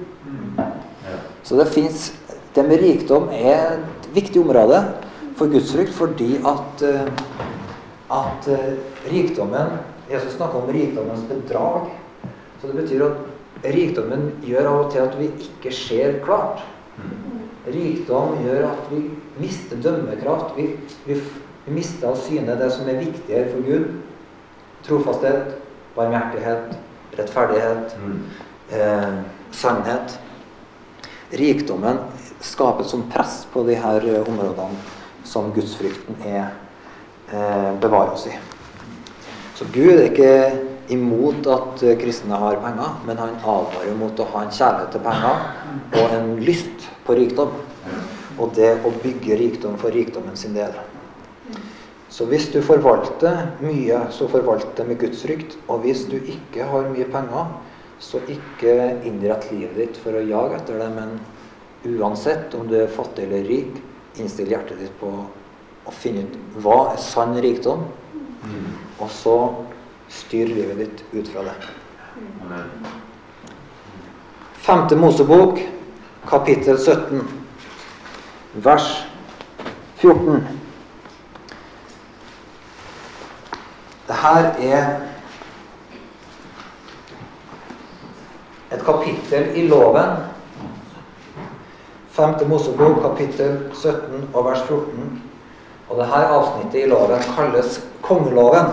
[1.48, 2.12] Så det fins
[2.54, 4.80] Det med rikdom er et viktig område
[5.38, 7.06] for gudsfrykt fordi at, eh,
[8.10, 8.72] at eh,
[9.12, 9.76] rikdommen
[10.10, 11.92] Jesus snakker om rikdommens bedrag.
[12.60, 16.64] Så det betyr at rikdommen gjør av og til at vi ikke ser klart.
[17.68, 19.04] Rikdom gjør at vi
[19.38, 20.56] mister dømmekraft.
[20.56, 20.70] Vi,
[21.06, 21.20] vi,
[21.66, 23.90] vi mister av syne det som er viktigere for Gud.
[24.88, 25.58] Trofasthet,
[25.94, 26.78] barmhjertighet,
[27.18, 28.18] rettferdighet, mm.
[28.72, 29.20] eh,
[29.52, 30.18] sannhet.
[31.30, 31.98] Rikdommen
[32.40, 34.78] skaper som press på de her områdene
[35.28, 36.48] som gudsfrykten er,
[37.32, 38.36] eh, bevarer oss i.
[39.54, 44.44] Så Gud er ikke imot at kristne har penger, men han advarer mot å ha
[44.44, 45.42] en kjærlighet til penger
[45.92, 47.50] og en lyst på rikdom.
[48.38, 50.72] Og det å bygge rikdom for rikdommen sin del.
[52.08, 55.58] Så hvis du forvalter mye, så forvalter det med Guds frykt.
[55.68, 57.52] Og hvis du ikke har mye penger,
[57.98, 58.74] så ikke
[59.08, 61.16] innrett livet ditt for å jage etter det, men
[61.98, 63.80] uansett om du er fattig eller rik,
[64.18, 65.10] innstill hjertet ditt på
[65.88, 67.86] å finne ut hva er sann rikdom,
[68.44, 68.70] mm.
[68.98, 69.36] og så
[70.12, 71.56] styr livet ditt ut fra det.
[74.62, 75.60] Femte Mosebok
[76.28, 77.22] kapittel 17,
[78.64, 78.88] vers
[80.00, 80.42] 14.
[84.08, 85.07] Det her er
[88.70, 90.16] et kapittel i loven.
[92.18, 92.34] 5.
[92.48, 95.22] Mosebok, kapittel 17 og vers 14.
[95.88, 98.72] Og dette avsnittet i loven kalles kongeloven.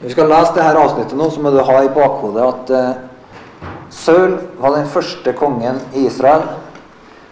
[0.00, 3.68] Når vi skal lese dette avsnittet nå, så må du ha i bakhodet at eh,
[3.94, 6.48] Saul var den første kongen i Israel.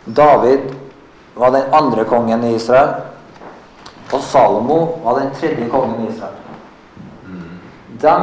[0.06, 0.70] David
[1.34, 2.94] var den andre kongen i Israel.
[4.12, 6.38] Og Salomo var den tredje kongen i Israel.
[8.02, 8.14] De,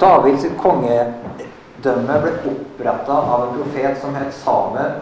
[0.00, 4.92] Davids kongedømme ble oppretta av en profet som het Samuel.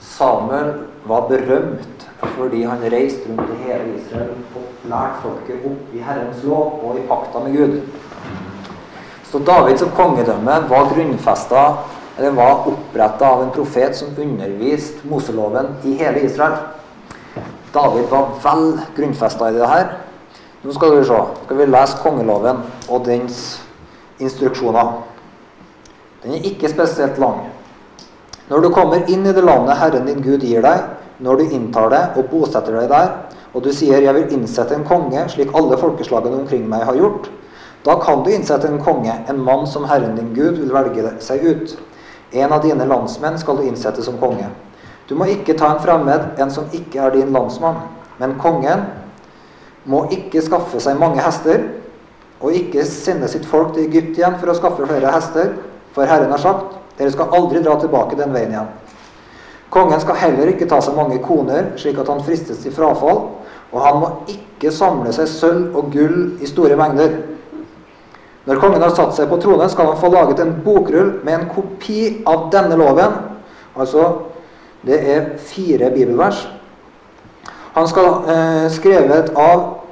[0.00, 0.72] Samuel
[1.08, 6.42] var berømt fordi han reiste rundt i hele Israel og lærte folket opp i Herrens
[6.44, 7.78] lov og i pakta med Gud.
[9.30, 11.64] Så Davids kongedømme var grunnfesta
[12.18, 16.58] eller var oppretta av en profet som underviste Moseloven i hele Israel.
[17.74, 19.92] David var vel grunnfesta i det her.
[20.64, 21.20] Nå skal vi se.
[21.44, 23.60] Skal vi lese kongeloven og dens
[24.20, 24.92] instruksjoner.
[26.22, 27.46] Den er ikke spesielt lang.
[28.50, 30.88] Når du kommer inn i det landet Herren din Gud gir deg,
[31.20, 33.10] når du inntar det og bosetter deg der,
[33.54, 37.30] og du sier 'Jeg vil innsette en konge', slik alle folkeslagene omkring meg har gjort',
[37.84, 41.44] da kan du innsette en konge, en mann som Herren din Gud vil velge seg
[41.44, 41.78] ut.
[42.32, 44.46] En av dine landsmenn skal du innsette som konge.
[45.08, 47.76] Du må ikke ta en fremmed, en som ikke er din landsmann.
[48.18, 48.84] Men kongen
[49.84, 51.64] må ikke skaffe seg mange hester,
[52.40, 55.52] og ikke sende sitt folk til Egypt igjen for å skaffe flere hester,
[55.94, 58.70] for Herren har sagt, dere skal aldri dra tilbake den veien igjen.
[59.70, 63.20] Kongen skal heller ikke ta seg mange koner, slik at han fristes til frafall,
[63.70, 67.20] og han må ikke samle seg sølv og gull i store mengder.
[68.48, 71.48] Når kongen har satt seg på tronen, skal han få laget en bokrull med en
[71.52, 73.14] kopi av denne loven.
[73.78, 74.06] Altså,
[74.82, 76.48] det er fire bibelvers.
[77.76, 79.84] Han skal eh, skrevet av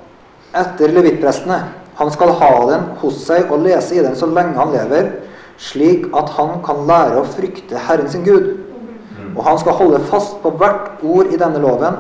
[0.59, 1.61] etter levittprestene.
[1.99, 5.11] Han skal ha den hos seg og lese i den så lenge han lever,
[5.59, 8.53] slik at han kan lære å frykte Herren sin Gud.
[9.35, 11.99] Og han skal holde fast på hvert ord i denne loven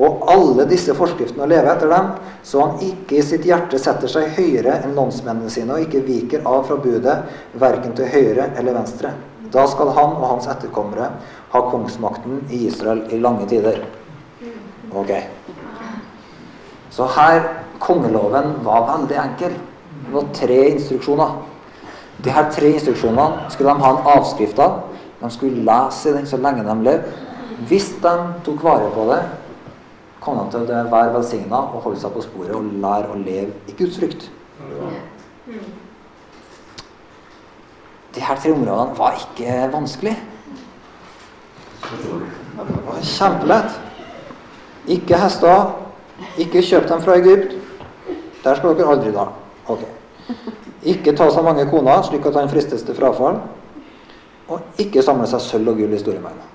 [0.00, 2.12] og alle disse forskriftene og leve etter dem,
[2.46, 6.46] så han ikke i sitt hjerte setter seg høyere enn landsmennene sine og ikke viker
[6.48, 7.18] av fra budet,
[7.60, 9.12] verken til høyre eller venstre.
[9.52, 11.10] Da skal han og hans etterkommere
[11.52, 13.82] ha kongsmakten i Israel i lange tider.
[14.94, 15.10] Ok.
[16.94, 17.42] Så her
[17.80, 19.56] Kongeloven var veldig enkel.
[19.90, 21.34] Det var tre instruksjoner.
[22.24, 24.82] De her tre instruksjonene skulle de ha en avskrift av.
[25.20, 27.12] De skulle lese den så lenge de levde.
[27.68, 28.12] Hvis de
[28.44, 29.20] tok vare på det,
[30.20, 33.52] kom de til å være velsigna og holde seg på sporet og lære å leve
[33.68, 34.28] i Guds frykt.
[38.14, 40.16] De her tre områdene var ikke vanskelig.
[41.84, 43.78] Det var kjempelett.
[44.90, 45.70] Ikke hester.
[46.40, 47.59] Ikke kjøp dem fra Egypt.
[48.44, 49.26] Der skal dere aldri da.
[49.68, 49.84] Ok.
[50.82, 53.40] Ikke ta seg mange koner, slik at han fristes til frafall.
[54.50, 56.46] Og ikke samle seg sølv og gull i store mengder.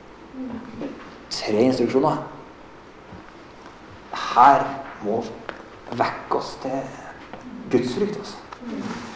[1.31, 2.17] Tre instruksjoner.
[4.35, 4.65] Her
[5.05, 5.21] må
[5.95, 6.79] vekke oss til
[7.71, 8.37] gudsfrykt, altså.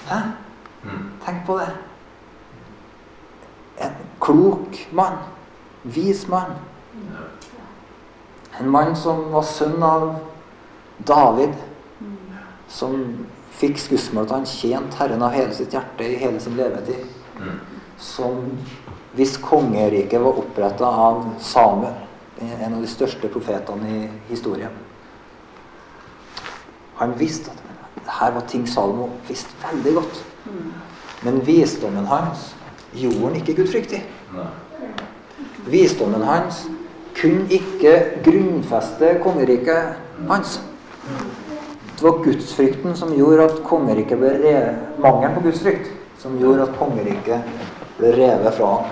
[0.10, 0.20] Hæ?
[1.26, 1.70] Tenk på det.
[3.82, 5.18] En klok mann.
[5.84, 6.56] Vis mann.
[8.60, 10.12] En mann som var sønn av
[11.08, 11.56] David.
[12.70, 13.26] Som
[13.60, 17.08] fikk skussmål at han tjente Herren av hele sitt hjerte i hele sin levetid.
[17.98, 18.46] Som
[19.18, 21.98] hvis kongeriket var oppretta av Samuel,
[22.40, 24.72] en av de største profetene i historien.
[27.00, 27.66] Han visste at
[28.20, 30.22] her var ting Salomo visste veldig godt.
[31.24, 32.54] Men visdommen hans
[32.94, 34.02] gjorde han ikke gudfryktig.
[35.68, 36.64] Visdommen hans
[37.20, 40.60] kunne ikke grunnfeste kongeriket hans.
[42.00, 45.90] Det var gudsfrykten som gjorde at kongeriket ble revet, mangelen på gudsfrykt
[46.22, 47.50] som gjorde at kongeriket
[47.98, 48.86] ble revet fra ham.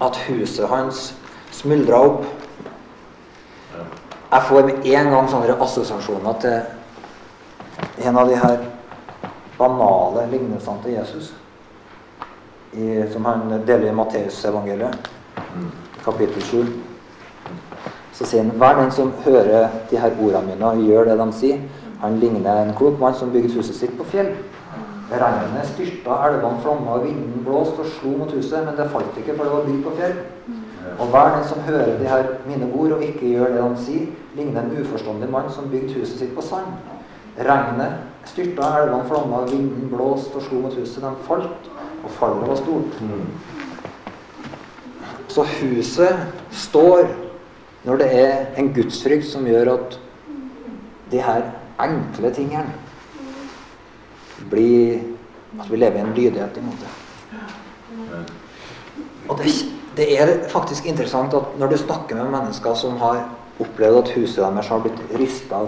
[0.00, 1.10] At huset hans
[1.52, 2.24] smuldra opp.
[4.32, 8.64] Jeg får med en gang sånne assosiasjoner til en av de her
[9.60, 11.32] banale lignelsene til Jesus.
[12.72, 15.08] I, som han deler i Matteusevangeliet,
[16.04, 16.76] kapittel 7.
[18.16, 21.32] Så sier han hver den som hører de her ordene mine og gjør det de
[21.36, 21.66] sier,
[22.06, 24.32] han ligner en klok mann som bygget huset sitt på fjell.
[25.10, 29.44] Regnet styrta, elvene flomma, vinden blåste og slo mot huset, men det falt ikke, for
[29.46, 30.16] det var bygd på fjell.
[30.96, 34.06] Og hver den som hører de her mine ord og ikke gjør det han sier,
[34.38, 36.74] ligner en uforståndig mann som bygde huset sitt på sand.
[37.38, 41.02] Regnet styrta, elvene flomma, vinden blåste og slo mot huset.
[41.02, 41.70] De falt,
[42.02, 42.98] og fallet var stort.
[45.28, 47.06] Så huset står
[47.86, 50.00] når det er en gudsfrykt som gjør at
[51.12, 51.44] de her
[51.82, 52.72] enkle tingene
[54.50, 55.00] blir
[55.56, 56.88] At vi lever i en lydighet, i en måte.
[59.28, 59.52] Og det,
[59.96, 63.22] det er faktisk interessant at når du snakker med mennesker som har
[63.62, 65.62] opplevd at huset deres har blitt rista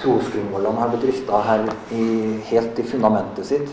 [0.00, 1.64] Trosgrunnvollene har blitt rysta her
[1.96, 2.04] i,
[2.50, 3.72] helt i fundamentet sitt,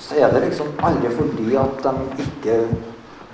[0.00, 2.58] så er det liksom aldri fordi at de ikke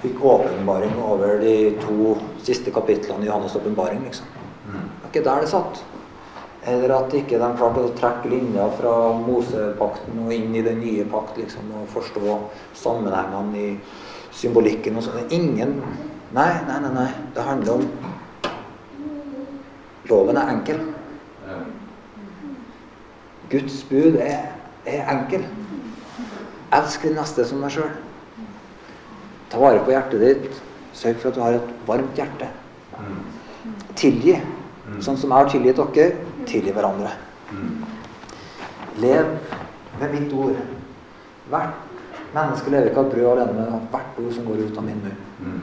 [0.04, 4.02] fikk åpenbaring over de to siste kapitlene i Johannes' åpenbaring.
[4.04, 4.26] Liksom.
[4.66, 5.82] Det er ikke der det satt.
[6.66, 11.04] Eller at ikke de klarte å trekke linjer fra Mosepakten og inn i den nye
[11.12, 12.38] pakt liksom, og forstå
[12.80, 13.70] sammenhengene i
[14.34, 15.26] symbolikken og sånn.
[15.34, 15.78] Ingen
[16.34, 16.90] Nei, nei, nei.
[16.90, 17.10] nei.
[17.34, 17.84] Det handler om
[20.10, 20.80] Loven er enkel.
[23.52, 24.50] Guds bud er,
[24.84, 25.46] er enkel.
[26.74, 27.92] Elsk din neste som deg sjøl.
[29.52, 30.60] Ta vare på hjertet ditt.
[30.94, 32.50] Sørg for at du har et varmt hjerte.
[33.96, 34.36] Tilgi.
[35.00, 37.12] Sånn som jeg har tilgitt dere, tilgi hverandre.
[39.02, 39.32] Lev
[40.00, 40.56] med mitt ord.
[41.48, 45.02] Hvert menneske lever ikke av brød alene, men hvert ord som går ut av min
[45.04, 45.62] munn.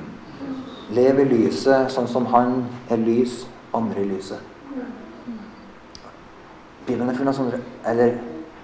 [0.91, 4.39] Lev i lyset sånn som han er lys, andre i lyset.
[6.87, 8.15] Bibelen er full av sånne Eller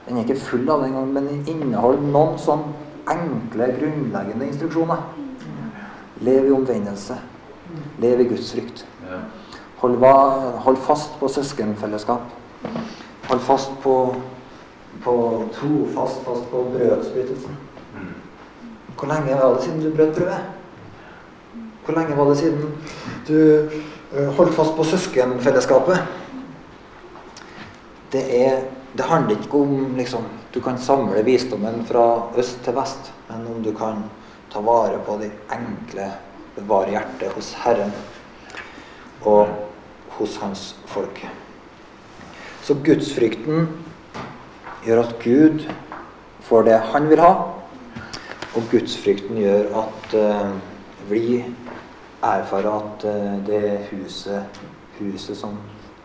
[0.07, 2.63] den er ikke full av det engang, men den inneholder noen sånn
[3.11, 5.03] enkle, grunnleggende instruksjoner.
[6.23, 7.17] Lev i omvendelse.
[7.99, 8.85] Lev i Guds frykt.
[9.03, 9.19] Ja.
[9.77, 10.03] Hold,
[10.57, 12.21] hold fast på søskenfellesskap.
[13.29, 14.15] Hold fast på,
[15.03, 17.57] på tro, fast på brødsbrytelsen.
[18.97, 20.39] Hvor lenge var det siden du brøt brødet?
[21.85, 22.73] Hvor lenge var det siden
[23.27, 23.69] du
[24.37, 25.99] holdt fast på søskenfellesskapet?
[28.11, 28.61] Det, er,
[28.97, 33.63] det handler ikke om liksom, du kan samle visdommen fra øst til vest, men om
[33.63, 34.03] du kan
[34.49, 36.11] ta vare på de enkle,
[36.55, 37.93] bevare hjertet hos Herren
[39.21, 39.66] og
[40.17, 41.21] hos Hans folk.
[42.63, 43.69] Så gudsfrykten
[44.85, 45.63] gjør at Gud
[46.47, 47.33] får det han vil ha,
[48.55, 50.51] og gudsfrykten gjør at uh,
[51.11, 51.41] vi
[52.23, 54.61] erfarer at uh, det huset,
[54.99, 55.57] huset som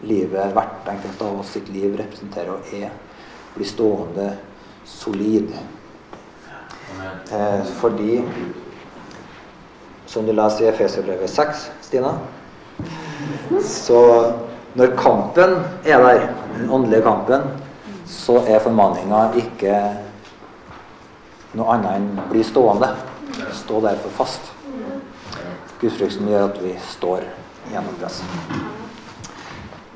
[0.03, 2.91] livet, hvert enkelt av oss sitt liv representerer og er,
[3.55, 4.33] blir stående
[4.89, 5.53] solid.
[7.33, 8.23] Eh, fordi,
[10.07, 12.17] som du leser i Efeserbrevet 6, Stina,
[13.65, 14.03] så
[14.75, 16.27] når kampen er der,
[16.57, 17.45] den åndelige kampen,
[18.07, 19.77] så er formaninga ikke
[21.57, 22.93] noe annet enn bli stående.
[23.57, 24.53] Stå derfor fast.
[25.81, 27.27] Gudfrykten gjør at vi står
[27.73, 28.82] gjennom presset.